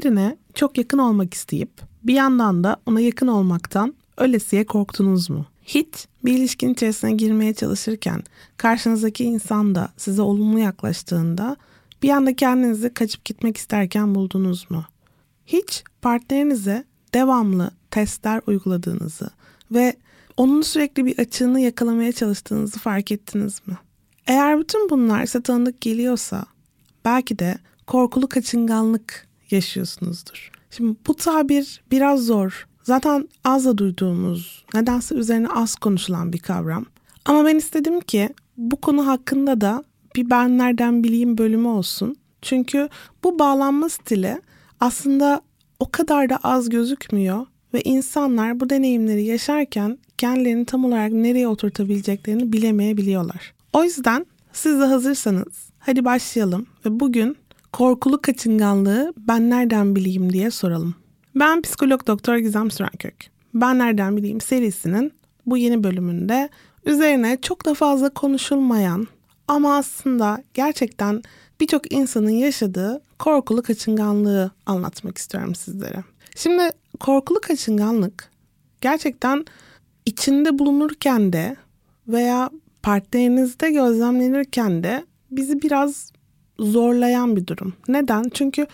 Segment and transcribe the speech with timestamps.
[0.00, 1.70] Birine çok yakın olmak isteyip
[2.02, 5.46] bir yandan da ona yakın olmaktan ölesiye korktunuz mu?
[5.64, 8.22] Hiç bir ilişkin içerisine girmeye çalışırken
[8.56, 11.56] karşınızdaki insan da size olumlu yaklaştığında
[12.02, 14.84] bir anda kendinizi kaçıp gitmek isterken buldunuz mu?
[15.46, 16.84] Hiç partnerinize
[17.14, 19.30] devamlı testler uyguladığınızı
[19.72, 19.96] ve
[20.36, 23.78] onun sürekli bir açığını yakalamaya çalıştığınızı fark ettiniz mi?
[24.26, 26.44] Eğer bütün bunlar size tanıdık geliyorsa
[27.04, 30.50] belki de korkulu kaçınganlık yaşıyorsunuzdur.
[30.70, 32.66] Şimdi bu tabir biraz zor.
[32.82, 36.86] Zaten az da duyduğumuz, nedense üzerine az konuşulan bir kavram.
[37.24, 39.84] Ama ben istedim ki bu konu hakkında da
[40.16, 42.16] bir ben nereden bileyim bölümü olsun.
[42.42, 42.88] Çünkü
[43.24, 44.42] bu bağlanma stili
[44.80, 45.40] aslında
[45.78, 52.52] o kadar da az gözükmüyor ve insanlar bu deneyimleri yaşarken kendilerini tam olarak nereye oturtabileceklerini
[52.52, 53.54] bilemeyebiliyorlar.
[53.72, 57.36] O yüzden siz de hazırsanız hadi başlayalım ve bugün
[57.72, 60.94] korkulu kaçınganlığı ben nereden bileyim diye soralım.
[61.34, 63.30] Ben psikolog doktor Gizem Sürenkök.
[63.54, 65.12] Ben nereden bileyim serisinin
[65.46, 66.48] bu yeni bölümünde
[66.84, 69.06] üzerine çok da fazla konuşulmayan
[69.48, 71.22] ama aslında gerçekten
[71.60, 76.04] birçok insanın yaşadığı korkulu kaçınganlığı anlatmak istiyorum sizlere.
[76.36, 76.62] Şimdi
[77.00, 78.30] korkulu kaçınganlık
[78.80, 79.44] gerçekten
[80.06, 81.56] içinde bulunurken de
[82.08, 82.50] veya
[82.82, 86.12] partnerinizde gözlemlenirken de bizi biraz
[86.60, 87.72] zorlayan bir durum.
[87.88, 88.24] Neden?
[88.34, 88.66] Çünkü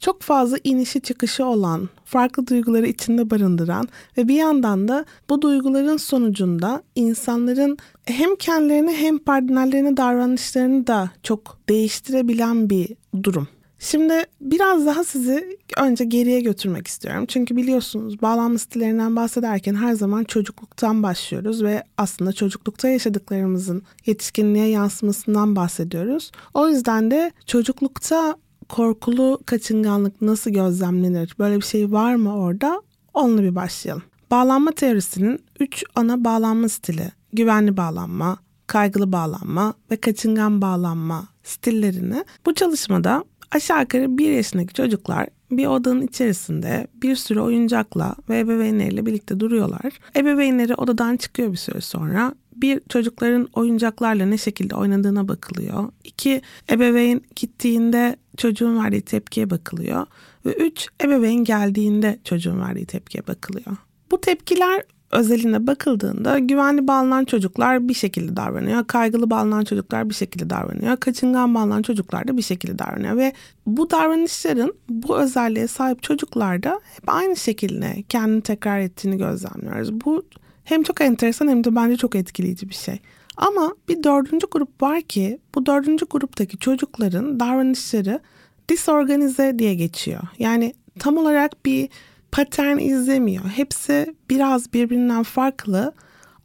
[0.00, 3.88] çok fazla inişi çıkışı olan, farklı duyguları içinde barındıran
[4.18, 11.58] ve bir yandan da bu duyguların sonucunda insanların hem kendilerini hem partnerlerini davranışlarını da çok
[11.68, 12.88] değiştirebilen bir
[13.22, 13.48] durum.
[13.90, 17.24] Şimdi biraz daha sizi önce geriye götürmek istiyorum.
[17.28, 25.56] Çünkü biliyorsunuz bağlanma stillerinden bahsederken her zaman çocukluktan başlıyoruz ve aslında çocuklukta yaşadıklarımızın yetişkinliğe yansımasından
[25.56, 26.30] bahsediyoruz.
[26.54, 28.36] O yüzden de çocuklukta
[28.68, 31.34] korkulu kaçınganlık nasıl gözlemlenir?
[31.38, 32.82] Böyle bir şey var mı orada?
[33.14, 34.02] Onunla bir başlayalım.
[34.30, 42.54] Bağlanma teorisinin 3 ana bağlanma stili, güvenli bağlanma, kaygılı bağlanma ve kaçıngan bağlanma stillerini bu
[42.54, 49.40] çalışmada aşağı yukarı bir yaşındaki çocuklar bir odanın içerisinde bir sürü oyuncakla ve ebeveynleriyle birlikte
[49.40, 50.00] duruyorlar.
[50.16, 52.34] Ebeveynleri odadan çıkıyor bir süre sonra.
[52.56, 55.92] Bir çocukların oyuncaklarla ne şekilde oynadığına bakılıyor.
[56.04, 60.06] İki ebeveyn gittiğinde çocuğun verdiği tepkiye bakılıyor.
[60.46, 63.76] Ve üç ebeveyn geldiğinde çocuğun verdiği tepkiye bakılıyor.
[64.10, 64.82] Bu tepkiler
[65.16, 68.86] özeline bakıldığında güvenli bağlanan çocuklar bir şekilde davranıyor.
[68.86, 70.96] Kaygılı bağlanan çocuklar bir şekilde davranıyor.
[70.96, 73.16] Kaçıngan bağlanan çocuklar da bir şekilde davranıyor.
[73.16, 73.32] Ve
[73.66, 80.00] bu davranışların bu özelliğe sahip çocuklarda hep aynı şekilde kendini tekrar ettiğini gözlemliyoruz.
[80.04, 80.22] Bu
[80.64, 83.00] hem çok enteresan hem de bence çok etkileyici bir şey.
[83.36, 88.20] Ama bir dördüncü grup var ki bu dördüncü gruptaki çocukların davranışları
[88.68, 90.22] disorganize diye geçiyor.
[90.38, 91.88] Yani tam olarak bir
[92.36, 93.44] patern izlemiyor.
[93.44, 95.92] Hepsi biraz birbirinden farklı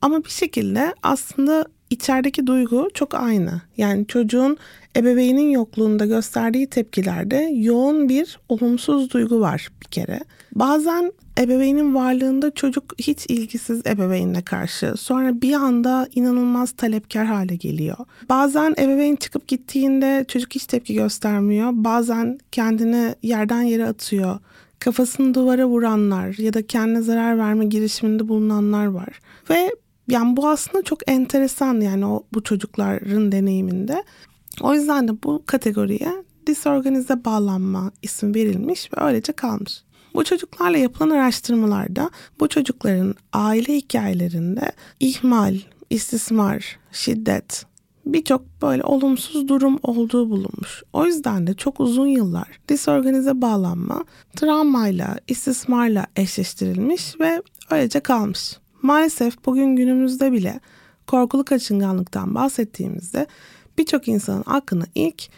[0.01, 3.61] ama bir şekilde aslında içerideki duygu çok aynı.
[3.77, 4.57] Yani çocuğun
[4.97, 10.19] ebeveynin yokluğunda gösterdiği tepkilerde yoğun bir olumsuz duygu var bir kere.
[10.55, 14.93] Bazen ebeveynin varlığında çocuk hiç ilgisiz ebeveynle karşı.
[14.97, 17.97] Sonra bir anda inanılmaz talepkar hale geliyor.
[18.29, 21.69] Bazen ebeveyn çıkıp gittiğinde çocuk hiç tepki göstermiyor.
[21.73, 24.39] Bazen kendini yerden yere atıyor
[24.81, 29.19] kafasını duvara vuranlar ya da kendine zarar verme girişiminde bulunanlar var.
[29.49, 29.71] Ve
[30.07, 34.03] yani bu aslında çok enteresan yani o bu çocukların deneyiminde.
[34.61, 39.83] O yüzden de bu kategoriye disorganize bağlanma ismi verilmiş ve öylece kalmış.
[40.13, 45.55] Bu çocuklarla yapılan araştırmalarda bu çocukların aile hikayelerinde ihmal,
[45.89, 47.65] istismar, şiddet,
[48.05, 50.83] birçok böyle olumsuz durum olduğu bulunmuş.
[50.93, 54.05] O yüzden de çok uzun yıllar disorganize bağlanma
[54.35, 58.57] travmayla, istismarla eşleştirilmiş ve öylece kalmış.
[58.81, 60.59] Maalesef bugün günümüzde bile
[61.07, 63.27] korkulu kaçınganlıktan bahsettiğimizde
[63.77, 65.29] birçok insanın aklına ilk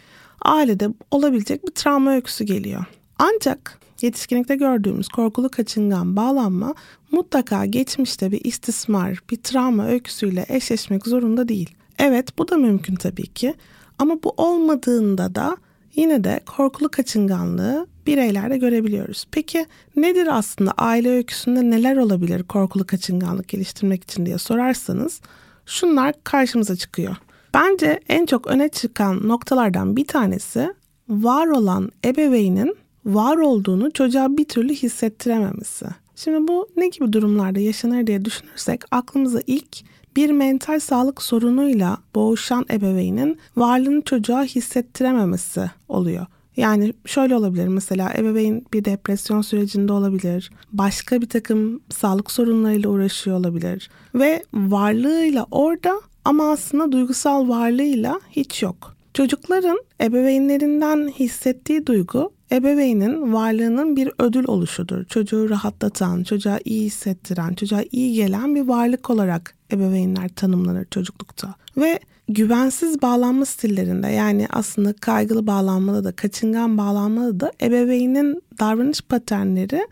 [0.42, 2.84] ailede olabilecek bir travma öyküsü geliyor.
[3.18, 6.74] Ancak yetişkinlikte gördüğümüz korkulu kaçıngan bağlanma
[7.12, 11.74] mutlaka geçmişte bir istismar, bir travma öyküsüyle eşleşmek zorunda değil.
[11.98, 13.54] Evet bu da mümkün tabii ki
[13.98, 15.56] ama bu olmadığında da
[15.94, 19.24] yine de korkulu kaçınganlığı bireylerde görebiliyoruz.
[19.30, 25.20] Peki nedir aslında aile öyküsünde neler olabilir korkulu kaçınganlık geliştirmek için diye sorarsanız
[25.66, 27.16] şunlar karşımıza çıkıyor.
[27.54, 30.74] Bence en çok öne çıkan noktalardan bir tanesi
[31.08, 35.86] var olan ebeveynin var olduğunu çocuğa bir türlü hissettirememesi.
[36.16, 39.76] Şimdi bu ne gibi durumlarda yaşanır diye düşünürsek aklımıza ilk
[40.16, 46.26] bir mental sağlık sorunuyla boğuşan ebeveynin varlığını çocuğa hissettirememesi oluyor.
[46.56, 50.50] Yani şöyle olabilir mesela ebeveyn bir depresyon sürecinde olabilir.
[50.72, 53.90] Başka bir takım sağlık sorunlarıyla uğraşıyor olabilir.
[54.14, 58.94] Ve varlığıyla orada ama aslında duygusal varlığıyla hiç yok.
[59.14, 65.04] Çocukların ebeveynlerinden hissettiği duygu ebeveynin varlığının bir ödül oluşudur.
[65.04, 71.54] Çocuğu rahatlatan, çocuğa iyi hissettiren, çocuğa iyi gelen bir varlık olarak ebeveynler tanımlanır çocuklukta.
[71.76, 79.86] Ve güvensiz bağlanma stillerinde yani aslında kaygılı bağlanmada da kaçıngan bağlanmada da ebeveynin davranış paternleri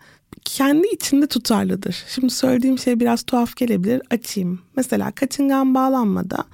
[0.45, 2.03] kendi içinde tutarlıdır.
[2.07, 4.01] Şimdi söylediğim şey biraz tuhaf gelebilir.
[4.09, 4.59] Açayım.
[4.75, 6.45] Mesela kaçıngan bağlanmada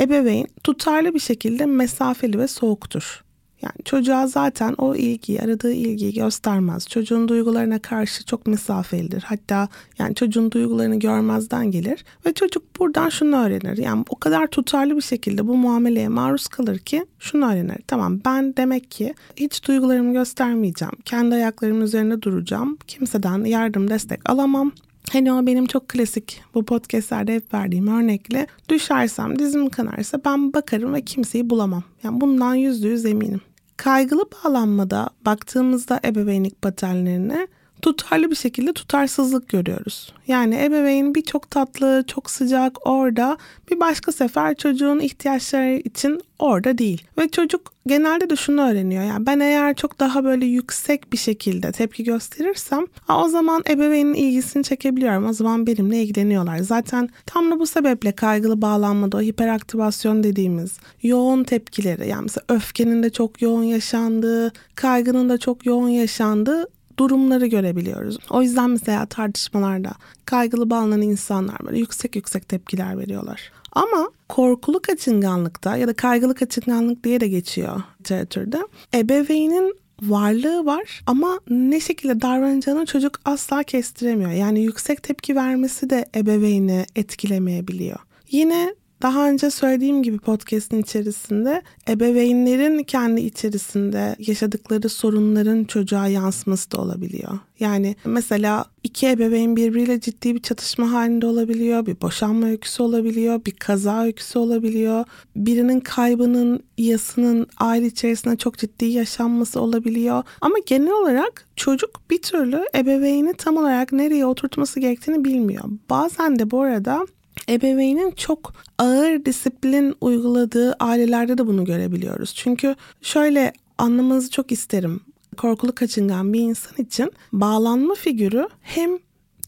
[0.00, 3.24] ebeveyn tutarlı bir şekilde mesafeli ve soğuktur.
[3.62, 6.88] Yani çocuğa zaten o ilgiyi, aradığı ilgiyi göstermez.
[6.88, 9.22] Çocuğun duygularına karşı çok mesafelidir.
[9.22, 9.68] Hatta
[9.98, 13.76] yani çocuğun duygularını görmezden gelir ve çocuk buradan şunu öğrenir.
[13.76, 17.78] Yani o kadar tutarlı bir şekilde bu muameleye maruz kalır ki şunu öğrenir.
[17.86, 20.94] Tamam ben demek ki hiç duygularımı göstermeyeceğim.
[21.04, 22.78] Kendi ayaklarımın üzerinde duracağım.
[22.86, 24.72] Kimseden yardım, destek alamam.
[25.12, 30.94] Hani o benim çok klasik bu podcastlerde hep verdiğim örnekle düşersem dizim kanarsa ben bakarım
[30.94, 31.82] ve kimseyi bulamam.
[32.02, 33.40] Yani bundan yüzde yüz eminim.
[33.78, 37.48] Kaygılı bağlanmada baktığımızda ebeveynlik paternlerine
[37.82, 40.12] tutarlı bir şekilde tutarsızlık görüyoruz.
[40.26, 43.38] Yani ebeveyn bir çok tatlı, çok sıcak orada
[43.70, 47.02] bir başka sefer çocuğun ihtiyaçları için orada değil.
[47.18, 49.04] Ve çocuk genelde de şunu öğreniyor.
[49.04, 54.64] Yani ben eğer çok daha böyle yüksek bir şekilde tepki gösterirsem o zaman ebeveynin ilgisini
[54.64, 55.28] çekebiliyorum.
[55.28, 56.58] O zaman benimle ilgileniyorlar.
[56.58, 63.02] Zaten tam da bu sebeple kaygılı bağlanmada o hiperaktivasyon dediğimiz yoğun tepkileri yani mesela öfkenin
[63.02, 66.66] de çok yoğun yaşandığı, kaygının da çok yoğun yaşandığı
[66.98, 68.18] durumları görebiliyoruz.
[68.30, 69.92] O yüzden mesela tartışmalarda
[70.24, 73.52] kaygılı bağlanan insanlar böyle yüksek yüksek tepkiler veriyorlar.
[73.72, 78.58] Ama korkulu kaçınganlıkta ya da kaygılı kaçınganlık diye de geçiyor literatürde.
[78.94, 84.30] Ebeveynin varlığı var ama ne şekilde davranacağını çocuk asla kestiremiyor.
[84.30, 87.98] Yani yüksek tepki vermesi de ebeveyni etkilemeyebiliyor.
[88.30, 96.78] Yine daha önce söylediğim gibi podcast'in içerisinde ebeveynlerin kendi içerisinde yaşadıkları sorunların çocuğa yansıması da
[96.78, 97.38] olabiliyor.
[97.60, 103.52] Yani mesela iki ebeveyn birbiriyle ciddi bir çatışma halinde olabiliyor, bir boşanma öyküsü olabiliyor, bir
[103.52, 105.04] kaza öyküsü olabiliyor.
[105.36, 110.22] Birinin kaybının, yasının aile içerisinde çok ciddi yaşanması olabiliyor.
[110.40, 115.64] Ama genel olarak çocuk bir türlü ebeveyni tam olarak nereye oturtması gerektiğini bilmiyor.
[115.90, 117.06] Bazen de bu arada
[117.48, 122.34] ebeveynin çok ağır disiplin uyguladığı ailelerde de bunu görebiliyoruz.
[122.34, 125.00] Çünkü şöyle anlamanızı çok isterim.
[125.36, 128.98] Korkulu kaçıngan bir insan için bağlanma figürü hem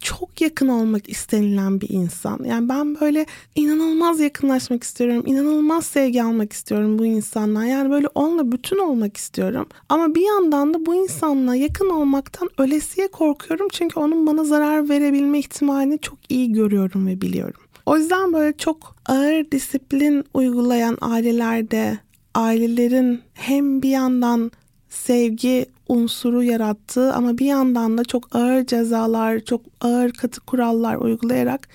[0.00, 2.44] çok yakın olmak istenilen bir insan.
[2.44, 5.22] Yani ben böyle inanılmaz yakınlaşmak istiyorum.
[5.26, 7.64] inanılmaz sevgi almak istiyorum bu insanla.
[7.64, 9.66] Yani böyle onunla bütün olmak istiyorum.
[9.88, 13.68] Ama bir yandan da bu insanla yakın olmaktan ölesiye korkuyorum.
[13.72, 17.60] Çünkü onun bana zarar verebilme ihtimalini çok iyi görüyorum ve biliyorum.
[17.86, 21.98] O yüzden böyle çok ağır disiplin uygulayan ailelerde
[22.34, 24.50] ailelerin hem bir yandan
[24.88, 31.68] sevgi unsuru yarattığı ama bir yandan da çok ağır cezalar, çok ağır katı kurallar uygulayarak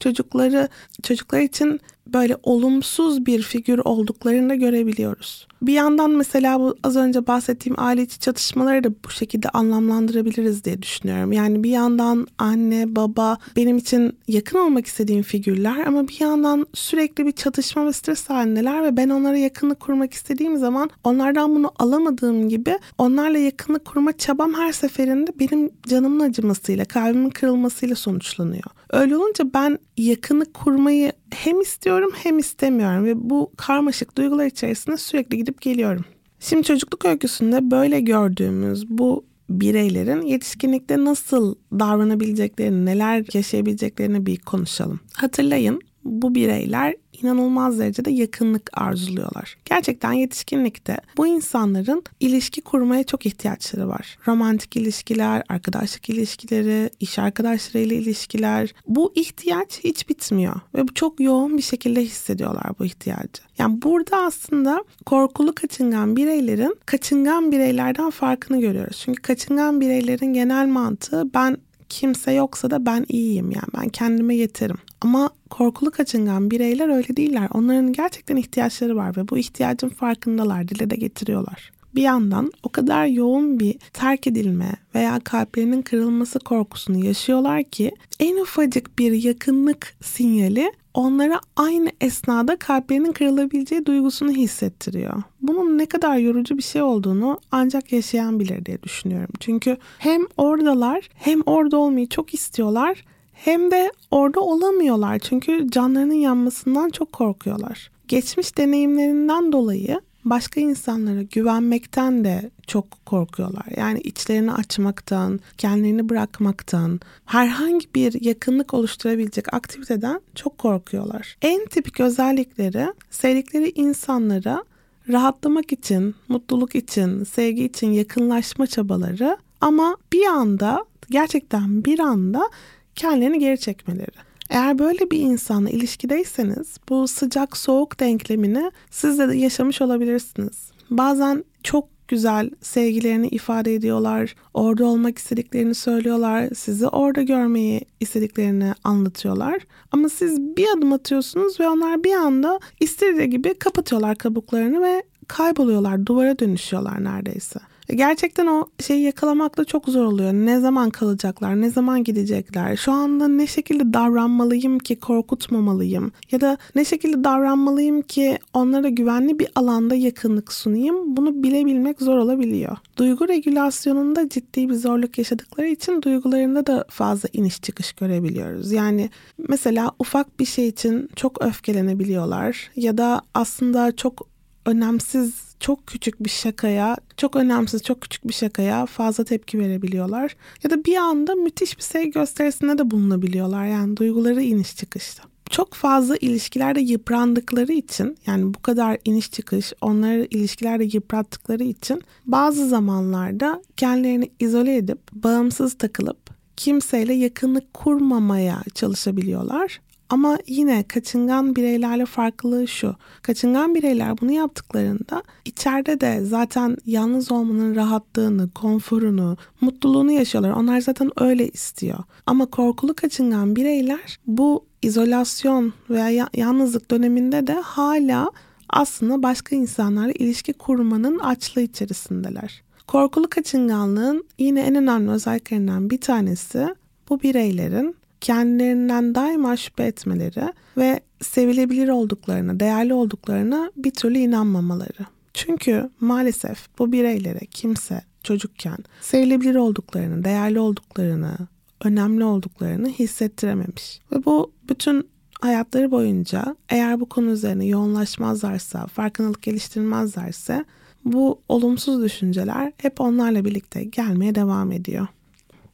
[0.00, 0.68] çocukları
[1.02, 5.46] çocuklar için böyle olumsuz bir figür olduklarını da görebiliyoruz.
[5.62, 10.82] Bir yandan mesela bu az önce bahsettiğim aile içi çatışmaları da bu şekilde anlamlandırabiliriz diye
[10.82, 11.32] düşünüyorum.
[11.32, 17.26] Yani bir yandan anne, baba benim için yakın olmak istediğim figürler ama bir yandan sürekli
[17.26, 22.48] bir çatışma ve stres halindeler ve ben onlara yakınlık kurmak istediğim zaman onlardan bunu alamadığım
[22.48, 28.64] gibi onlarla yakınlık kurma çabam her seferinde benim canımın acımasıyla, kalbimin kırılmasıyla sonuçlanıyor.
[28.90, 35.36] Öyle olunca ben yakınlık kurmayı hem istiyorum hem istemiyorum ve bu karmaşık duygular içerisinde sürekli
[35.46, 36.04] gidip geliyorum.
[36.40, 45.00] Şimdi çocukluk öyküsünde böyle gördüğümüz bu bireylerin yetişkinlikte nasıl davranabileceklerini, neler yaşayabileceklerini bir konuşalım.
[45.12, 49.56] Hatırlayın bu bireyler inanılmaz derecede yakınlık arzuluyorlar.
[49.64, 54.18] Gerçekten yetişkinlikte bu insanların ilişki kurmaya çok ihtiyaçları var.
[54.28, 58.74] Romantik ilişkiler, arkadaşlık ilişkileri, iş arkadaşlarıyla ilişkiler.
[58.86, 63.42] Bu ihtiyaç hiç bitmiyor ve bu çok yoğun bir şekilde hissediyorlar bu ihtiyacı.
[63.58, 69.02] Yani burada aslında korkulu kaçıngan bireylerin kaçıngan bireylerden farkını görüyoruz.
[69.04, 71.56] Çünkü kaçıngan bireylerin genel mantığı ben
[71.88, 74.78] kimse yoksa da ben iyiyim yani ben kendime yeterim.
[75.00, 77.48] Ama korkulu kaçıngan bireyler öyle değiller.
[77.54, 81.70] Onların gerçekten ihtiyaçları var ve bu ihtiyacın farkındalar, dile de getiriyorlar.
[81.94, 88.36] Bir yandan o kadar yoğun bir terk edilme veya kalplerinin kırılması korkusunu yaşıyorlar ki en
[88.36, 95.22] ufacık bir yakınlık sinyali onlara aynı esnada kalplerinin kırılabileceği duygusunu hissettiriyor.
[95.48, 99.34] Bunun ne kadar yorucu bir şey olduğunu ancak yaşayan bilir diye düşünüyorum.
[99.40, 106.90] Çünkü hem oradalar hem orada olmayı çok istiyorlar hem de orada olamıyorlar çünkü canlarının yanmasından
[106.90, 107.90] çok korkuyorlar.
[108.08, 113.66] Geçmiş deneyimlerinden dolayı başka insanlara güvenmekten de çok korkuyorlar.
[113.76, 121.36] Yani içlerini açmaktan, kendilerini bırakmaktan, herhangi bir yakınlık oluşturabilecek aktiviteden çok korkuyorlar.
[121.42, 124.64] En tipik özellikleri sevdikleri insanlara
[125.08, 132.50] rahatlamak için, mutluluk için, sevgi için yakınlaşma çabaları ama bir anda gerçekten bir anda
[132.94, 134.26] kendilerini geri çekmeleri.
[134.50, 140.70] Eğer böyle bir insanla ilişkideyseniz bu sıcak soğuk denklemini siz de yaşamış olabilirsiniz.
[140.90, 144.34] Bazen çok güzel sevgilerini ifade ediyorlar.
[144.54, 146.48] Orada olmak istediklerini söylüyorlar.
[146.54, 149.62] Sizi orada görmeyi istediklerini anlatıyorlar.
[149.92, 156.06] Ama siz bir adım atıyorsunuz ve onlar bir anda istediği gibi kapatıyorlar kabuklarını ve kayboluyorlar.
[156.06, 157.60] Duvara dönüşüyorlar neredeyse.
[157.88, 160.32] Gerçekten o şeyi yakalamakta çok zor oluyor.
[160.32, 166.58] Ne zaman kalacaklar, ne zaman gidecekler, şu anda ne şekilde davranmalıyım ki korkutmamalıyım ya da
[166.74, 172.76] ne şekilde davranmalıyım ki onlara güvenli bir alanda yakınlık sunayım bunu bilebilmek zor olabiliyor.
[172.96, 178.72] Duygu regülasyonunda ciddi bir zorluk yaşadıkları için duygularında da fazla iniş çıkış görebiliyoruz.
[178.72, 179.10] Yani
[179.48, 184.35] mesela ufak bir şey için çok öfkelenebiliyorlar ya da aslında çok
[184.66, 190.36] önemsiz çok küçük bir şakaya, çok önemsiz, çok küçük bir şakaya fazla tepki verebiliyorlar.
[190.62, 193.66] Ya da bir anda müthiş bir sevgi gösterisinde de bulunabiliyorlar.
[193.66, 195.22] Yani duyguları iniş çıkışta.
[195.50, 202.68] Çok fazla ilişkilerde yıprandıkları için yani bu kadar iniş çıkış onları ilişkilerde yıprattıkları için bazı
[202.68, 206.18] zamanlarda kendilerini izole edip bağımsız takılıp
[206.56, 209.80] kimseyle yakınlık kurmamaya çalışabiliyorlar.
[210.10, 212.96] Ama yine kaçıngan bireylerle farklılığı şu.
[213.22, 220.50] Kaçıngan bireyler bunu yaptıklarında içeride de zaten yalnız olmanın rahatlığını, konforunu, mutluluğunu yaşıyorlar.
[220.50, 221.98] Onlar zaten öyle istiyor.
[222.26, 228.30] Ama korkulu kaçıngan bireyler bu izolasyon veya yalnızlık döneminde de hala
[228.68, 232.62] aslında başka insanlarla ilişki kurmanın açlığı içerisindeler.
[232.86, 236.74] Korkulu kaçınganlığın yine en önemli özelliklerinden bir tanesi
[237.08, 245.06] bu bireylerin kendilerinden daima şüphe etmeleri ve sevilebilir olduklarına, değerli olduklarına bir türlü inanmamaları.
[245.34, 251.36] Çünkü maalesef bu bireylere kimse çocukken sevilebilir olduklarını, değerli olduklarını,
[251.84, 254.00] önemli olduklarını hissettirememiş.
[254.12, 255.08] Ve bu bütün
[255.40, 260.64] hayatları boyunca eğer bu konu üzerine yoğunlaşmazlarsa, farkındalık geliştirmezlerse
[261.04, 265.06] bu olumsuz düşünceler hep onlarla birlikte gelmeye devam ediyor.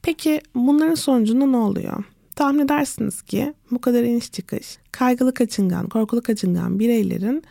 [0.03, 2.05] Peki bunların sonucunda ne oluyor?
[2.37, 7.43] Tahmin edersiniz ki bu kadar iniş çıkış, kaygılı kaçıngan, korkulu kaçıngan bireylerin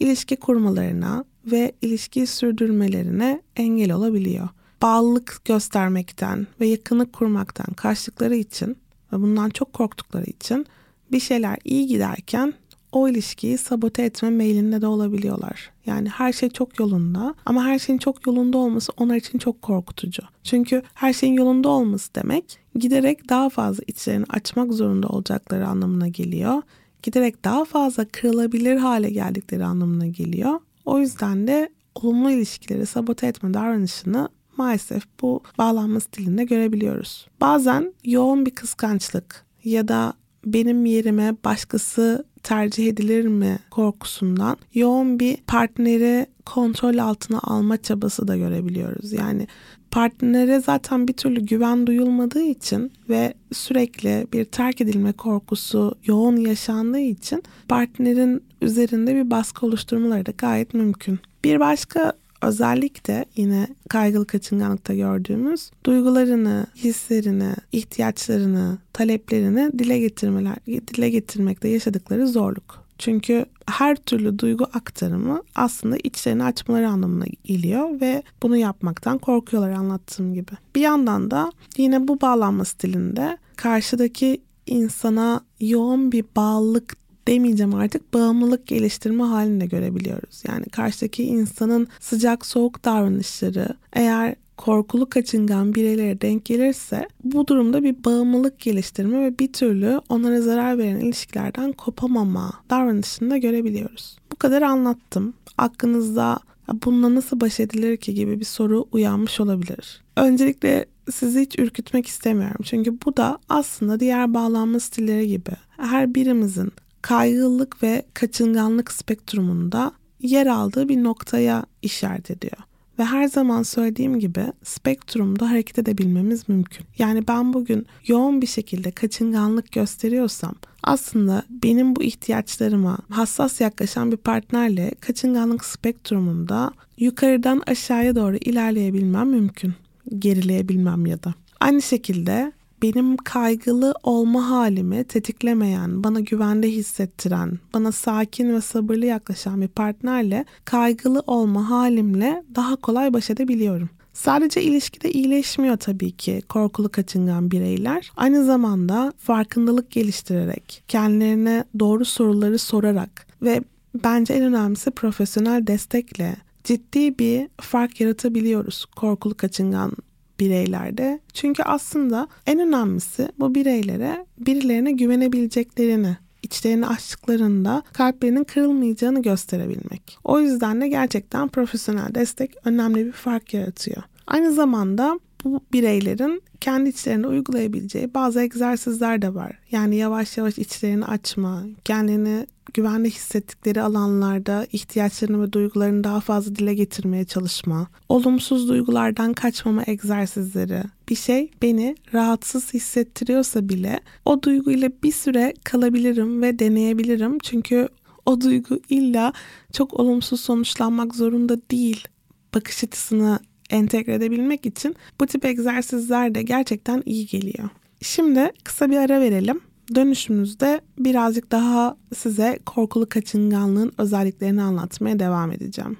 [0.00, 4.48] ilişki kurmalarına ve ilişkiyi sürdürmelerine engel olabiliyor.
[4.82, 8.76] Bağlılık göstermekten ve yakınlık kurmaktan kaçtıkları için
[9.12, 10.66] ve bundan çok korktukları için
[11.12, 12.54] bir şeyler iyi giderken
[12.92, 15.70] o ilişkiyi sabote etme meylinde de olabiliyorlar.
[15.86, 20.22] Yani her şey çok yolunda ama her şeyin çok yolunda olması onlar için çok korkutucu.
[20.44, 26.62] Çünkü her şeyin yolunda olması demek giderek daha fazla içlerini açmak zorunda olacakları anlamına geliyor.
[27.02, 30.60] Giderek daha fazla kırılabilir hale geldikleri anlamına geliyor.
[30.84, 37.26] O yüzden de olumlu ilişkileri sabote etme davranışını maalesef bu bağlanma stilinde görebiliyoruz.
[37.40, 40.12] Bazen yoğun bir kıskançlık ya da
[40.44, 48.36] benim yerime başkası tercih edilir mi korkusundan yoğun bir partneri kontrol altına alma çabası da
[48.36, 49.12] görebiliyoruz.
[49.12, 49.46] Yani
[49.90, 57.00] partnere zaten bir türlü güven duyulmadığı için ve sürekli bir terk edilme korkusu yoğun yaşandığı
[57.00, 61.18] için partnerin üzerinde bir baskı oluşturmaları da gayet mümkün.
[61.44, 71.10] Bir başka özellik de yine kaygılı kaçınganlıkta gördüğümüz duygularını, hislerini, ihtiyaçlarını, taleplerini dile getirmeler, dile
[71.10, 72.88] getirmekte yaşadıkları zorluk.
[72.98, 80.34] Çünkü her türlü duygu aktarımı aslında içlerini açmaları anlamına geliyor ve bunu yapmaktan korkuyorlar anlattığım
[80.34, 80.52] gibi.
[80.74, 86.96] Bir yandan da yine bu bağlanma stilinde karşıdaki insana yoğun bir bağlılık
[87.28, 90.42] demeyeceğim artık bağımlılık geliştirme halinde görebiliyoruz.
[90.48, 98.04] Yani karşıdaki insanın sıcak soğuk davranışları eğer korkulu kaçıngan bireylere denk gelirse bu durumda bir
[98.04, 104.16] bağımlılık geliştirme ve bir türlü onlara zarar veren ilişkilerden kopamama davranışını da görebiliyoruz.
[104.32, 105.34] Bu kadar anlattım.
[105.58, 106.38] Aklınızda
[106.84, 110.02] bununla nasıl baş edilir ki gibi bir soru uyanmış olabilir.
[110.16, 112.60] Öncelikle sizi hiç ürkütmek istemiyorum.
[112.64, 120.46] Çünkü bu da aslında diğer bağlanma stilleri gibi her birimizin kaygılılık ve kaçınganlık spektrumunda yer
[120.46, 122.56] aldığı bir noktaya işaret ediyor.
[122.98, 126.86] Ve her zaman söylediğim gibi spektrumda hareket edebilmemiz mümkün.
[126.98, 134.16] Yani ben bugün yoğun bir şekilde kaçınganlık gösteriyorsam aslında benim bu ihtiyaçlarıma hassas yaklaşan bir
[134.16, 139.74] partnerle kaçınganlık spektrumunda yukarıdan aşağıya doğru ilerleyebilmem mümkün.
[140.18, 141.34] Gerileyebilmem ya da.
[141.60, 142.52] Aynı şekilde
[142.82, 150.44] benim kaygılı olma halimi tetiklemeyen, bana güvende hissettiren, bana sakin ve sabırlı yaklaşan bir partnerle
[150.64, 153.90] kaygılı olma halimle daha kolay baş edebiliyorum.
[154.12, 158.10] Sadece ilişkide iyileşmiyor tabii ki korkulu kaçıngan bireyler.
[158.16, 163.62] Aynı zamanda farkındalık geliştirerek, kendilerine doğru soruları sorarak ve
[164.04, 169.92] bence en önemlisi profesyonel destekle ciddi bir fark yaratabiliyoruz korkulu kaçıngan
[170.40, 171.20] bireylerde.
[171.32, 180.18] Çünkü aslında en önemlisi bu bireylere birilerine güvenebileceklerini içlerini açtıklarında kalplerinin kırılmayacağını gösterebilmek.
[180.24, 184.02] O yüzden de gerçekten profesyonel destek önemli bir fark yaratıyor.
[184.26, 189.58] Aynı zamanda bu bireylerin kendi içlerinde uygulayabileceği bazı egzersizler de var.
[189.70, 196.74] Yani yavaş yavaş içlerini açma, kendini güvenli hissettikleri alanlarda ihtiyaçlarını ve duygularını daha fazla dile
[196.74, 205.12] getirmeye çalışma, olumsuz duygulardan kaçmama egzersizleri, bir şey beni rahatsız hissettiriyorsa bile o duyguyla bir
[205.12, 207.38] süre kalabilirim ve deneyebilirim.
[207.38, 207.88] Çünkü
[208.26, 209.32] o duygu illa
[209.72, 212.08] çok olumsuz sonuçlanmak zorunda değil.
[212.54, 213.38] Bakış açısını
[213.70, 217.68] entegre edebilmek için bu tip egzersizler de gerçekten iyi geliyor.
[218.02, 219.60] Şimdi kısa bir ara verelim.
[219.94, 225.98] Dönüşümüzde birazcık daha size korkulu kaçınganlığın özelliklerini anlatmaya devam edeceğim.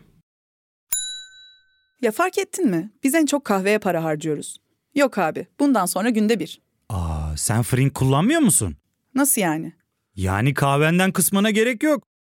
[2.02, 2.90] Ya fark ettin mi?
[3.04, 4.56] Biz en çok kahveye para harcıyoruz.
[4.94, 6.60] Yok abi, bundan sonra günde bir.
[6.88, 8.76] Aa, sen Frink kullanmıyor musun?
[9.14, 9.72] Nasıl yani?
[10.14, 12.07] Yani kahvenden kısmına gerek yok.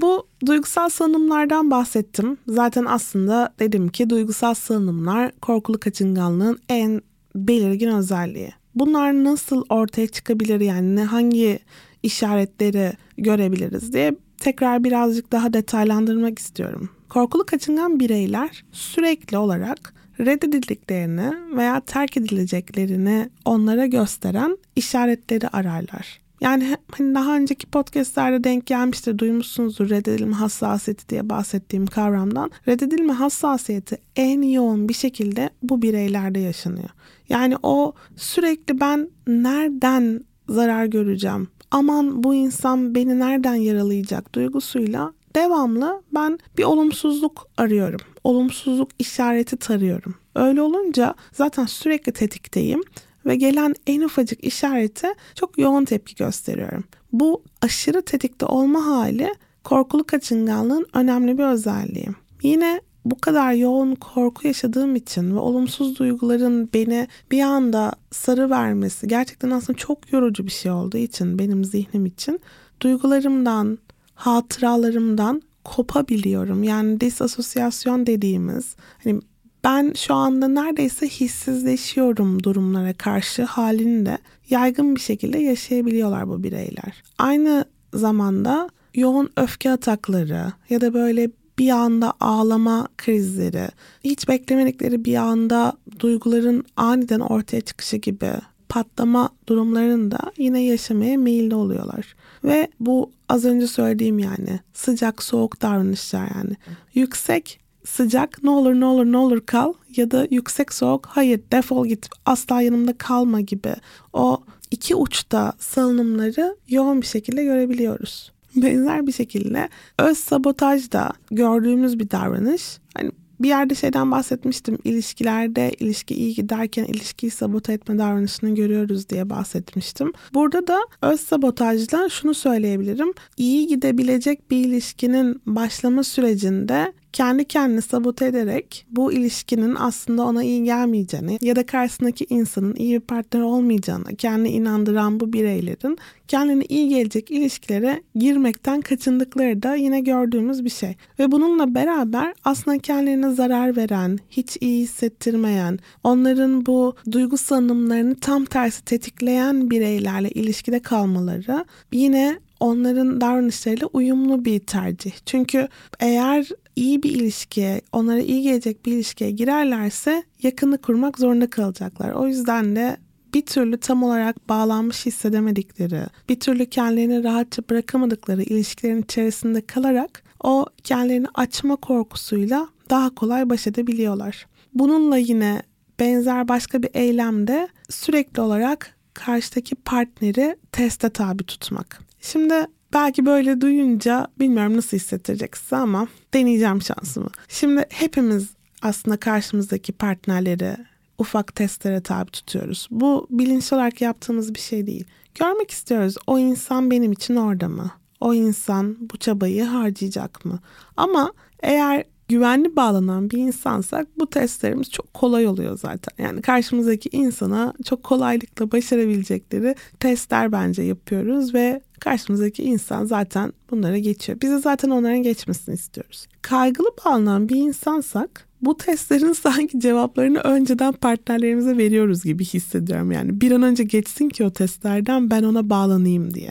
[0.00, 2.36] Bu duygusal salınımlardan bahsettim.
[2.48, 7.02] Zaten aslında dedim ki duygusal salınımlar korkulu kaçınganlığın en
[7.34, 8.52] belirgin özelliği.
[8.74, 11.58] Bunlar nasıl ortaya çıkabilir yani ne hangi
[12.02, 16.90] işaretleri görebiliriz diye tekrar birazcık daha detaylandırmak istiyorum.
[17.08, 26.20] Korkulu kaçıngan bireyler sürekli olarak reddedildiklerini veya terk edileceklerini onlara gösteren işaretleri ararlar.
[26.40, 32.50] Yani hani daha önceki podcastlerde denk gelmiştir, duymuşsunuzdur reddedilme hassasiyeti diye bahsettiğim kavramdan.
[32.68, 36.88] Reddedilme hassasiyeti en yoğun bir şekilde bu bireylerde yaşanıyor.
[37.28, 41.48] Yani o sürekli ben nereden zarar göreceğim?
[41.70, 48.00] Aman bu insan beni nereden yaralayacak duygusuyla devamlı ben bir olumsuzluk arıyorum.
[48.24, 50.14] Olumsuzluk işareti tarıyorum.
[50.34, 52.80] Öyle olunca zaten sürekli tetikteyim
[53.26, 56.84] ve gelen en ufacık işarete çok yoğun tepki gösteriyorum.
[57.12, 62.08] Bu aşırı tetikte olma hali korkulu kaçınganlığın önemli bir özelliği.
[62.42, 69.08] Yine bu kadar yoğun korku yaşadığım için ve olumsuz duyguların beni bir anda sarı vermesi
[69.08, 72.40] gerçekten aslında çok yorucu bir şey olduğu için benim zihnim için
[72.80, 73.78] duygularımdan,
[74.14, 76.62] hatıralarımdan kopabiliyorum.
[76.62, 79.20] Yani disasosyasyon dediğimiz hani
[79.64, 84.18] ben şu anda neredeyse hissizleşiyorum durumlara karşı halinde
[84.50, 87.02] yaygın bir şekilde yaşayabiliyorlar bu bireyler.
[87.18, 93.68] Aynı zamanda yoğun öfke atakları ya da böyle bir anda ağlama krizleri,
[94.04, 98.32] hiç beklemedikleri bir anda duyguların aniden ortaya çıkışı gibi
[98.68, 102.14] patlama durumlarında yine yaşamaya meyilli oluyorlar.
[102.44, 106.56] Ve bu az önce söylediğim yani sıcak soğuk davranışlar yani.
[106.94, 111.86] Yüksek sıcak ne olur ne olur ne olur kal ya da yüksek soğuk hayır defol
[111.86, 113.74] git asla yanımda kalma gibi
[114.12, 114.40] o
[114.70, 118.32] iki uçta salınımları yoğun bir şekilde görebiliyoruz.
[118.56, 122.78] Benzer bir şekilde öz sabotaj da gördüğümüz bir davranış.
[122.94, 124.78] Hani bir yerde şeyden bahsetmiştim.
[124.84, 130.12] İlişkilerde ilişki iyi giderken ilişkiyi sabote etme davranışını görüyoruz diye bahsetmiştim.
[130.34, 133.12] Burada da öz sabotajla şunu söyleyebilirim.
[133.36, 140.64] İyi gidebilecek bir ilişkinin başlama sürecinde kendi kendini sabote ederek bu ilişkinin aslında ona iyi
[140.64, 146.88] gelmeyeceğini ya da karşısındaki insanın iyi bir partner olmayacağını kendini inandıran bu bireylerin kendine iyi
[146.88, 150.96] gelecek ilişkilere girmekten kaçındıkları da yine gördüğümüz bir şey.
[151.18, 158.44] Ve bununla beraber aslında kendilerine zarar veren, hiç iyi hissettirmeyen, onların bu duygu sanımlarını tam
[158.44, 165.12] tersi tetikleyen bireylerle ilişkide kalmaları yine onların davranışlarıyla uyumlu bir tercih.
[165.26, 165.68] Çünkü
[166.00, 172.10] eğer iyi bir ilişkiye, onlara iyi gelecek bir ilişkiye girerlerse yakını kurmak zorunda kalacaklar.
[172.10, 172.96] O yüzden de
[173.34, 180.66] bir türlü tam olarak bağlanmış hissedemedikleri, bir türlü kendilerini rahatça bırakamadıkları ilişkilerin içerisinde kalarak o
[180.84, 184.46] kendilerini açma korkusuyla daha kolay baş edebiliyorlar.
[184.74, 185.62] Bununla yine
[186.00, 192.00] benzer başka bir eylemde sürekli olarak karşıdaki partneri teste tabi tutmak.
[192.20, 197.30] Şimdi belki böyle duyunca bilmiyorum nasıl hissettirecek size ama deneyeceğim şansımı.
[197.48, 198.50] Şimdi hepimiz
[198.82, 200.76] aslında karşımızdaki partnerleri
[201.18, 202.88] ufak testlere tabi tutuyoruz.
[202.90, 205.04] Bu bilinçli olarak yaptığımız bir şey değil.
[205.34, 207.90] Görmek istiyoruz o insan benim için orada mı?
[208.20, 210.58] O insan bu çabayı harcayacak mı?
[210.96, 216.24] Ama eğer güvenli bağlanan bir insansak bu testlerimiz çok kolay oluyor zaten.
[216.24, 224.38] Yani karşımızdaki insana çok kolaylıkla başarabilecekleri testler bence yapıyoruz ve karşımızdaki insan zaten bunlara geçiyor.
[224.42, 226.26] Biz de zaten onların geçmesini istiyoruz.
[226.42, 233.12] Kaygılı bağlanan bir insansak bu testlerin sanki cevaplarını önceden partnerlerimize veriyoruz gibi hissediyorum.
[233.12, 236.50] Yani bir an önce geçsin ki o testlerden ben ona bağlanayım diye.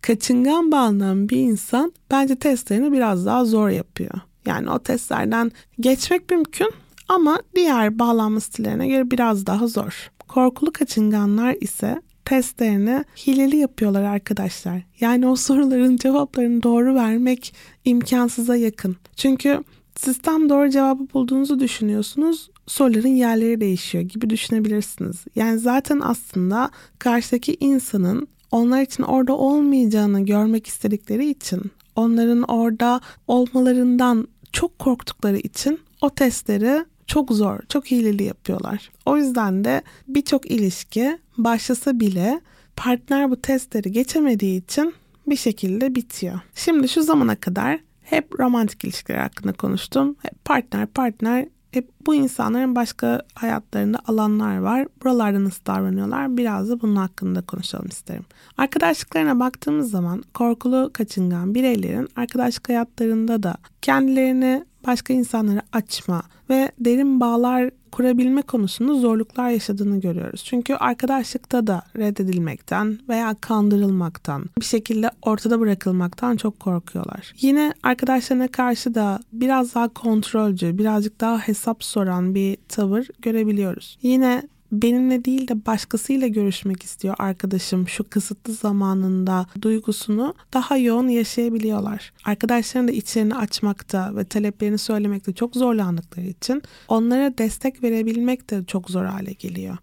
[0.00, 4.20] Kaçıngan bağlanan bir insan bence testlerini biraz daha zor yapıyor.
[4.46, 6.70] Yani o testlerden geçmek mümkün
[7.08, 10.10] ama diğer bağlanma stillerine göre biraz daha zor.
[10.28, 14.82] Korkulu kaçınganlar ise testlerini hileli yapıyorlar arkadaşlar.
[15.00, 17.54] Yani o soruların cevaplarını doğru vermek
[17.84, 18.96] imkansıza yakın.
[19.16, 19.64] Çünkü
[19.96, 22.50] sistem doğru cevabı bulduğunuzu düşünüyorsunuz.
[22.66, 25.24] Soruların yerleri değişiyor gibi düşünebilirsiniz.
[25.34, 31.62] Yani zaten aslında karşıdaki insanın onlar için orada olmayacağını görmek istedikleri için
[31.96, 38.90] onların orada olmalarından çok korktukları için o testleri çok zor, çok hileli yapıyorlar.
[39.06, 42.40] O yüzden de birçok ilişki başlasa bile
[42.76, 44.94] partner bu testleri geçemediği için
[45.26, 46.40] bir şekilde bitiyor.
[46.54, 50.16] Şimdi şu zamana kadar hep romantik ilişkiler hakkında konuştum.
[50.22, 54.86] Hep partner partner hep bu insanların başka hayatlarında alanlar var.
[55.04, 56.36] Buralarda nasıl davranıyorlar?
[56.36, 58.24] Biraz da bunun hakkında konuşalım isterim.
[58.58, 67.20] Arkadaşlıklarına baktığımız zaman korkulu kaçıngan bireylerin arkadaşlık hayatlarında da kendilerini başka insanlara açma ve derin
[67.20, 70.44] bağlar kurabilme konusunda zorluklar yaşadığını görüyoruz.
[70.44, 77.32] Çünkü arkadaşlıkta da reddedilmekten veya kandırılmaktan, bir şekilde ortada bırakılmaktan çok korkuyorlar.
[77.40, 83.98] Yine arkadaşlarına karşı da biraz daha kontrolcü, birazcık daha hesap soran bir tavır görebiliyoruz.
[84.02, 84.42] Yine
[84.82, 92.12] benimle değil de başkasıyla görüşmek istiyor arkadaşım şu kısıtlı zamanında duygusunu daha yoğun yaşayabiliyorlar.
[92.24, 98.90] Arkadaşların da içlerini açmakta ve taleplerini söylemekte çok zorlandıkları için onlara destek verebilmek de çok
[98.90, 99.76] zor hale geliyor.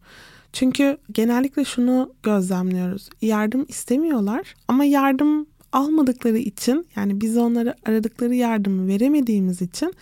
[0.54, 3.10] Çünkü genellikle şunu gözlemliyoruz.
[3.22, 9.94] Yardım istemiyorlar ama yardım almadıkları için yani biz onlara aradıkları yardımı veremediğimiz için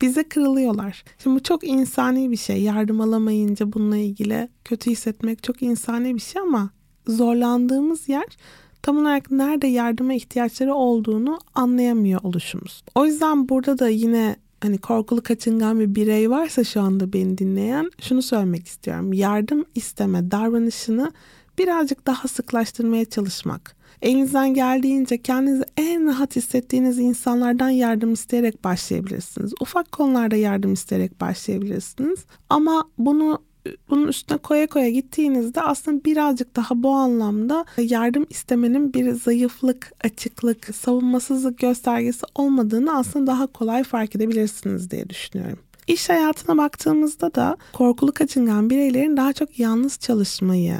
[0.00, 1.04] bize kırılıyorlar.
[1.18, 2.62] Şimdi bu çok insani bir şey.
[2.62, 6.70] Yardım alamayınca bununla ilgili kötü hissetmek çok insani bir şey ama
[7.08, 8.36] zorlandığımız yer
[8.82, 12.82] tam olarak nerede yardıma ihtiyaçları olduğunu anlayamıyor oluşumuz.
[12.94, 17.90] O yüzden burada da yine hani korkulu kaçıngan bir birey varsa şu anda beni dinleyen
[18.00, 19.12] şunu söylemek istiyorum.
[19.12, 21.12] Yardım isteme davranışını
[21.58, 23.75] birazcık daha sıklaştırmaya çalışmak.
[24.02, 29.52] Elinizden geldiğince kendinizi en rahat hissettiğiniz insanlardan yardım isteyerek başlayabilirsiniz.
[29.60, 32.24] Ufak konularda yardım isteyerek başlayabilirsiniz.
[32.50, 33.42] Ama bunu
[33.90, 40.74] bunun üstüne koya koya gittiğinizde aslında birazcık daha bu anlamda yardım istemenin bir zayıflık, açıklık,
[40.76, 45.58] savunmasızlık göstergesi olmadığını aslında daha kolay fark edebilirsiniz diye düşünüyorum.
[45.86, 50.76] İş hayatına baktığımızda da korkulu kaçıngan bireylerin daha çok yalnız çalışmayı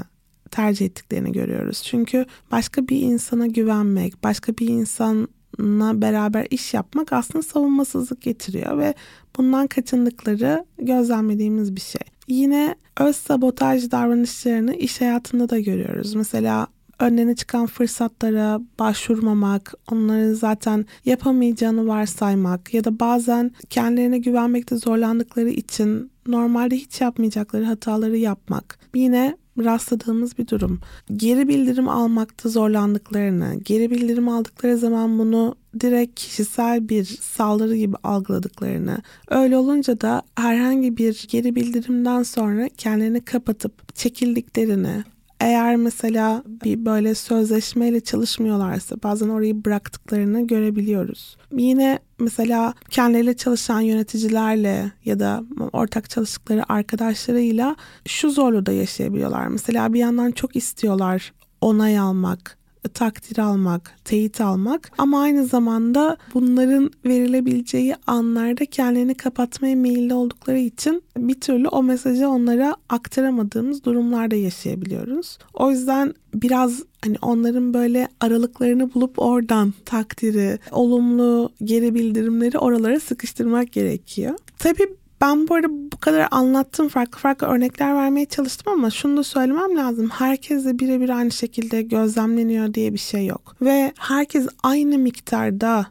[0.51, 1.83] tercih ettiklerini görüyoruz.
[1.83, 8.95] Çünkü başka bir insana güvenmek, başka bir insanla beraber iş yapmak aslında savunmasızlık getiriyor ve
[9.37, 12.03] bundan kaçındıkları gözlemlediğimiz bir şey.
[12.29, 16.15] Yine öz sabotaj davranışlarını iş hayatında da görüyoruz.
[16.15, 16.67] Mesela
[16.99, 26.11] önlerine çıkan fırsatlara başvurmamak, onları zaten yapamayacağını varsaymak ya da bazen kendilerine güvenmekte zorlandıkları için
[26.27, 28.79] normalde hiç yapmayacakları hataları yapmak.
[28.95, 30.81] Yine rastladığımız bir durum.
[31.17, 38.99] Geri bildirim almakta zorlandıklarını, geri bildirim aldıkları zaman bunu direkt kişisel bir saldırı gibi algıladıklarını,
[39.29, 45.05] öyle olunca da herhangi bir geri bildirimden sonra kendilerini kapatıp çekildiklerini,
[45.41, 51.37] eğer mesela bir böyle sözleşmeyle çalışmıyorlarsa bazen orayı bıraktıklarını görebiliyoruz.
[51.53, 59.47] Yine mesela kendileriyle çalışan yöneticilerle ya da ortak çalıştıkları arkadaşlarıyla şu zorluğu da yaşayabiliyorlar.
[59.49, 66.91] Mesela bir yandan çok istiyorlar onay almak, takdir almak, teyit almak ama aynı zamanda bunların
[67.05, 75.39] verilebileceği anlarda kendilerini kapatmaya meyilli oldukları için bir türlü o mesajı onlara aktaramadığımız durumlarda yaşayabiliyoruz.
[75.55, 83.73] O yüzden biraz hani onların böyle aralıklarını bulup oradan takdiri, olumlu geri bildirimleri oralara sıkıştırmak
[83.73, 84.35] gerekiyor.
[84.59, 89.23] Tabii ben bu arada bu kadar anlattım farklı farklı örnekler vermeye çalıştım ama şunu da
[89.23, 90.09] söylemem lazım.
[90.09, 93.57] Herkes de birebir aynı şekilde gözlemleniyor diye bir şey yok.
[93.63, 95.87] Ve herkes aynı miktarda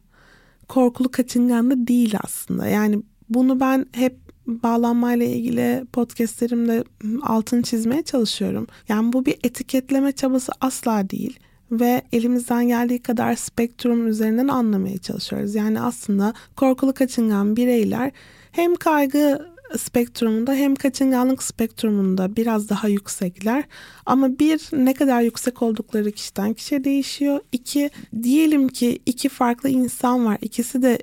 [0.68, 2.68] korkulu kaçınganlı değil aslında.
[2.68, 4.16] Yani bunu ben hep
[4.48, 6.84] bağlanmayla ilgili podcastlerimde
[7.22, 8.68] altını çizmeye çalışıyorum.
[8.90, 11.40] Yani bu bir etiketleme çabası asla değil
[11.72, 15.56] ve elimizden geldiği kadar spektrum üzerinden anlamaya çalışıyoruz.
[15.56, 18.12] Yani aslında korkulu kaçıngan bireyler
[18.56, 23.64] hem kaygı spektrumunda hem kaçınganlık spektrumunda biraz daha yüksekler.
[24.06, 27.40] Ama bir ne kadar yüksek oldukları kişiden kişiye değişiyor.
[27.52, 27.90] İki
[28.24, 30.38] diyelim ki iki farklı insan var.
[30.42, 31.00] İkisi de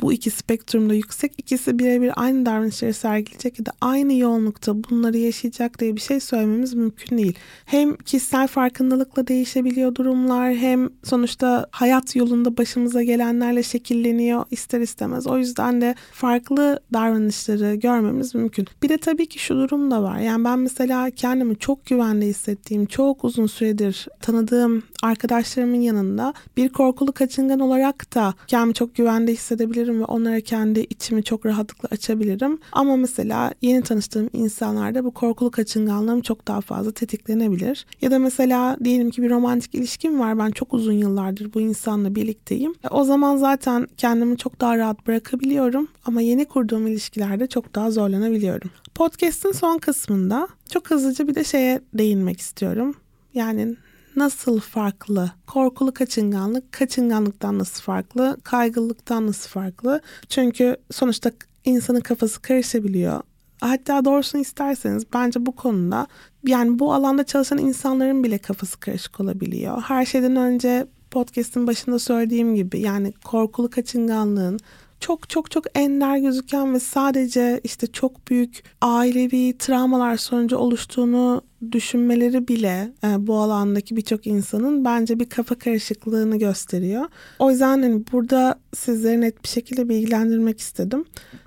[0.00, 5.80] bu iki spektrumda yüksek ikisi birebir aynı davranışları sergileyecek ya da aynı yoğunlukta bunları yaşayacak
[5.80, 7.34] diye bir şey söylememiz mümkün değil.
[7.64, 15.26] Hem kişisel farkındalıkla değişebiliyor durumlar hem sonuçta hayat yolunda başımıza gelenlerle şekilleniyor ister istemez.
[15.26, 18.66] O yüzden de farklı davranışları görmemiz mümkün.
[18.82, 20.18] Bir de tabii ki şu durum da var.
[20.18, 27.12] Yani ben mesela kendimi çok güvende hissettiğim, çok uzun süredir tanıdığım arkadaşlarımın yanında bir korkulu
[27.12, 32.58] kaçıngan olarak da kendimi çok güvende hissedebilirim hissedebilirim ve onlara kendi içimi çok rahatlıkla açabilirim.
[32.72, 37.86] Ama mesela yeni tanıştığım insanlarda bu korkulu kaçınganlığım çok daha fazla tetiklenebilir.
[38.00, 40.38] Ya da mesela diyelim ki bir romantik ilişkim var.
[40.38, 42.74] Ben çok uzun yıllardır bu insanla birlikteyim.
[42.84, 45.88] E, o zaman zaten kendimi çok daha rahat bırakabiliyorum.
[46.04, 48.70] Ama yeni kurduğum ilişkilerde çok daha zorlanabiliyorum.
[48.94, 52.94] Podcast'in son kısmında çok hızlıca bir de şeye değinmek istiyorum.
[53.34, 53.76] Yani
[54.16, 55.30] nasıl farklı?
[55.46, 58.36] Korkulu kaçınganlık kaçınganlıktan nasıl farklı?
[58.44, 60.00] Kaygılılıktan nasıl farklı?
[60.28, 61.30] Çünkü sonuçta
[61.64, 63.20] insanın kafası karışabiliyor.
[63.60, 66.06] Hatta doğrusunu isterseniz bence bu konuda
[66.46, 69.82] yani bu alanda çalışan insanların bile kafası karışık olabiliyor.
[69.82, 74.60] Her şeyden önce podcast'in başında söylediğim gibi yani korkulu kaçınganlığın
[75.04, 82.48] çok çok çok ender gözüken ve sadece işte çok büyük ailevi travmalar sonucu oluştuğunu düşünmeleri
[82.48, 87.04] bile e, bu alandaki birçok insanın bence bir kafa karışıklığını gösteriyor.
[87.38, 91.04] O yüzden hani burada sizleri net bir şekilde bilgilendirmek istedim.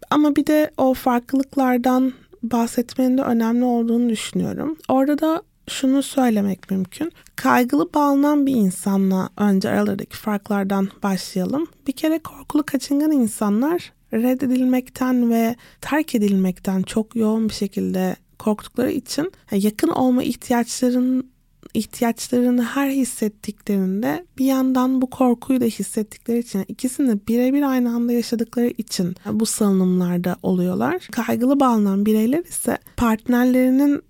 [0.09, 4.77] Ama bir de o farklılıklardan bahsetmenin de önemli olduğunu düşünüyorum.
[4.89, 7.11] Orada da şunu söylemek mümkün.
[7.35, 11.67] Kaygılı bağlanan bir insanla önce aralarındaki farklardan başlayalım.
[11.87, 19.31] Bir kere korkulu kaçıngan insanlar reddedilmekten ve terk edilmekten çok yoğun bir şekilde korktukları için
[19.51, 21.31] yakın olma ihtiyaçların
[21.73, 28.67] ihtiyaçlarını her hissettiklerinde bir yandan bu korkuyu da hissettikleri için ikisini birebir aynı anda yaşadıkları
[28.67, 31.07] için bu salınımlarda oluyorlar.
[31.11, 34.01] Kaygılı bağlanan bireyler ise partnerlerinin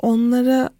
[0.00, 0.70] onlara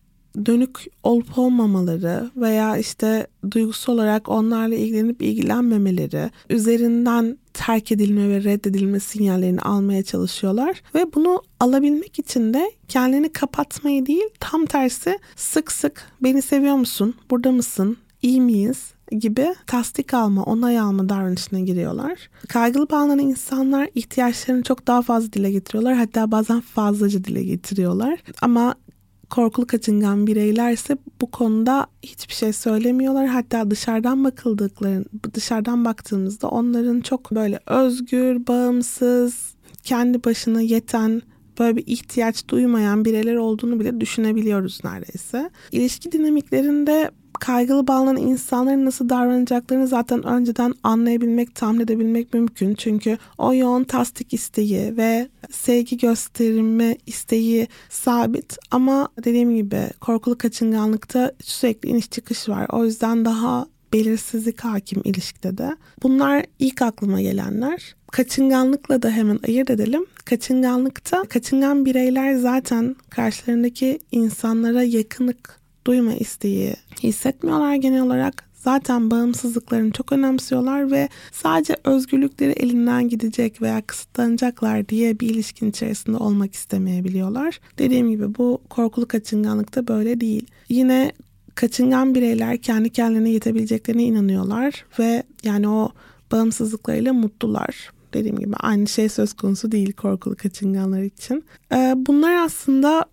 [0.47, 9.01] dönük olup olmamaları veya işte duygusal olarak onlarla ilgilenip ilgilenmemeleri üzerinden terk edilme ve reddedilme
[9.01, 16.13] sinyallerini almaya çalışıyorlar ve bunu alabilmek için de kendini kapatmayı değil tam tersi sık sık
[16.23, 22.31] beni seviyor musun burada mısın iyi miyiz gibi tasdik alma, onay alma davranışına giriyorlar.
[22.49, 25.95] Kaygılı bağlanan insanlar ihtiyaçlarını çok daha fazla dile getiriyorlar.
[25.95, 28.19] Hatta bazen fazlaca dile getiriyorlar.
[28.41, 28.75] Ama
[29.31, 33.27] korkulu kaçıngan bireyler ise bu konuda hiçbir şey söylemiyorlar.
[33.27, 41.23] Hatta dışarıdan bakıldıkların dışarıdan baktığımızda onların çok böyle özgür, bağımsız, kendi başına yeten
[41.59, 45.51] böyle bir ihtiyaç duymayan bireyler olduğunu bile düşünebiliyoruz neredeyse.
[45.73, 52.75] İlişki dinamiklerinde kaygılı bağlanan insanların nasıl davranacaklarını zaten önceden anlayabilmek, tahmin edebilmek mümkün.
[52.75, 61.33] Çünkü o yoğun tasdik isteği ve sevgi gösterme isteği sabit ama dediğim gibi korkulu kaçınganlıkta
[61.43, 62.67] sürekli iniş çıkış var.
[62.73, 65.77] O yüzden daha belirsizlik hakim ilişkide de.
[66.03, 67.97] Bunlar ilk aklıma gelenler.
[68.13, 70.07] Kaçınganlıkla da hemen ayırt edelim.
[70.25, 78.47] Kaçınganlıkta kaçıngan bireyler zaten karşılarındaki insanlara yakınlık duyma isteği hissetmiyorlar genel olarak.
[78.55, 86.17] Zaten bağımsızlıklarını çok önemsiyorlar ve sadece özgürlükleri elinden gidecek veya kısıtlanacaklar diye bir ilişkin içerisinde
[86.17, 87.61] olmak istemeyebiliyorlar.
[87.79, 90.47] Dediğim gibi bu korkulu kaçınganlıkta böyle değil.
[90.69, 91.13] Yine
[91.55, 95.93] kaçıngan bireyler kendi kendilerine yetebileceklerine inanıyorlar ve yani o
[96.33, 97.91] bağımsızlıklarıyla mutlular.
[98.15, 101.45] Dediğim gibi aynı şey söz konusu değil korkulu kaçınganlar için.
[101.73, 103.05] Ee, bunlar aslında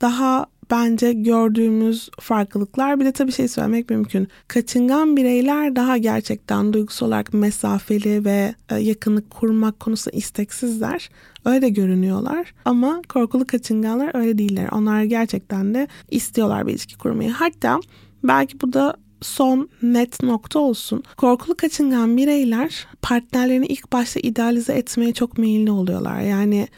[0.00, 3.00] daha bence gördüğümüz farklılıklar.
[3.00, 4.28] Bir de tabii şey söylemek mümkün.
[4.48, 11.10] Kaçıngan bireyler daha gerçekten duygusal olarak mesafeli ve e, yakınlık kurmak konusunda isteksizler.
[11.44, 12.54] Öyle görünüyorlar.
[12.64, 14.68] Ama korkulu kaçınganlar öyle değiller.
[14.72, 17.30] Onlar gerçekten de istiyorlar bir ilişki kurmayı.
[17.30, 17.80] Hatta
[18.24, 21.02] belki bu da son net nokta olsun.
[21.16, 26.20] Korkulu kaçıngan bireyler partnerlerini ilk başta idealize etmeye çok meyilli oluyorlar.
[26.20, 26.68] Yani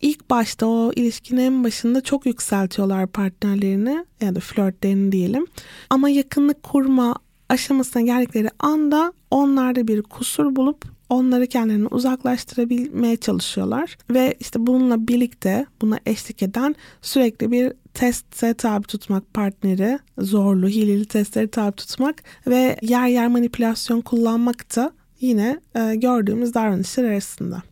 [0.00, 5.46] ilk başta o ilişkinin en başında çok yükseltiyorlar partnerlerini ya da flörtlerini diyelim.
[5.90, 7.16] Ama yakınlık kurma
[7.48, 13.98] aşamasına geldikleri anda onlarda bir kusur bulup onları kendilerini uzaklaştırabilmeye çalışıyorlar.
[14.10, 21.04] Ve işte bununla birlikte buna eşlik eden sürekli bir teste tabi tutmak partneri, zorlu, hileli
[21.04, 27.62] testleri tabi tutmak ve yer yer manipülasyon kullanmak da yine e, gördüğümüz davranışlar arasında.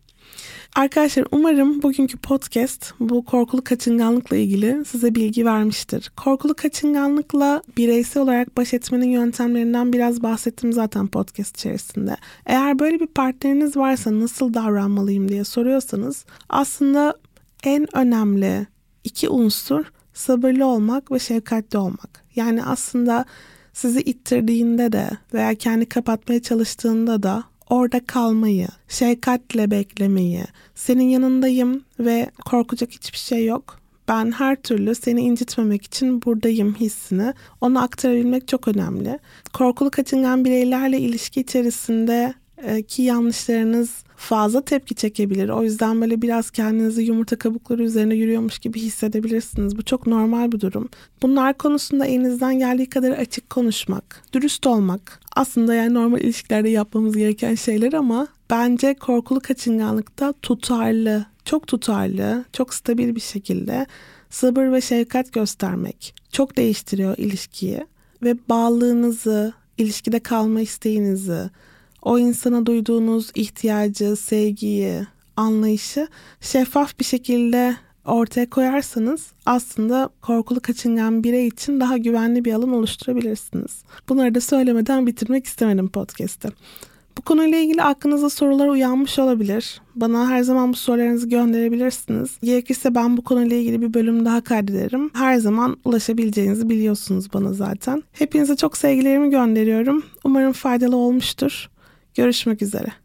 [0.75, 6.11] Arkadaşlar umarım bugünkü podcast bu korkulu kaçınganlıkla ilgili size bilgi vermiştir.
[6.17, 12.17] Korkulu kaçınganlıkla bireysel olarak baş etmenin yöntemlerinden biraz bahsettim zaten podcast içerisinde.
[12.45, 17.15] Eğer böyle bir partneriniz varsa nasıl davranmalıyım diye soruyorsanız aslında
[17.63, 18.67] en önemli
[19.03, 22.23] iki unsur sabırlı olmak ve şefkatli olmak.
[22.35, 23.25] Yani aslında
[23.73, 30.43] sizi ittirdiğinde de veya kendi kapatmaya çalıştığında da orada kalmayı, şefkatle beklemeyi,
[30.75, 33.79] senin yanındayım ve korkacak hiçbir şey yok.
[34.07, 39.19] Ben her türlü seni incitmemek için buradayım hissini ona aktarabilmek çok önemli.
[39.53, 45.49] Korkulu kaçıngan bireylerle ilişki içerisinde e, ki yanlışlarınız fazla tepki çekebilir.
[45.49, 49.77] O yüzden böyle biraz kendinizi yumurta kabukları üzerine yürüyormuş gibi hissedebilirsiniz.
[49.77, 50.89] Bu çok normal bir durum.
[51.21, 55.19] Bunlar konusunda elinizden geldiği kadar açık konuşmak, dürüst olmak.
[55.35, 62.73] Aslında yani normal ilişkilerde yapmamız gereken şeyler ama bence korkulu kaçınganlıkta tutarlı, çok tutarlı, çok
[62.73, 63.85] stabil bir şekilde
[64.29, 67.87] sabır ve şefkat göstermek çok değiştiriyor ilişkiyi
[68.23, 71.49] ve bağlılığınızı, ilişkide kalma isteğinizi,
[72.05, 75.01] o insana duyduğunuz ihtiyacı, sevgiyi,
[75.37, 76.07] anlayışı
[76.41, 83.83] şeffaf bir şekilde ortaya koyarsanız aslında korkulu kaçıngan birey için daha güvenli bir alan oluşturabilirsiniz.
[84.09, 86.49] Bunları da söylemeden bitirmek istemedim podcast'ı.
[87.17, 89.81] Bu konuyla ilgili aklınıza sorular uyanmış olabilir.
[89.95, 92.37] Bana her zaman bu sorularınızı gönderebilirsiniz.
[92.43, 95.11] Gerekirse ben bu konuyla ilgili bir bölüm daha kaydederim.
[95.13, 98.03] Her zaman ulaşabileceğinizi biliyorsunuz bana zaten.
[98.11, 100.03] Hepinize çok sevgilerimi gönderiyorum.
[100.23, 101.69] Umarım faydalı olmuştur.
[102.15, 103.04] Görüşmek üzere.